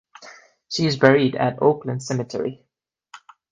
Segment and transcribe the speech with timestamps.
[0.67, 2.65] She is buried at Oakland Cemetery.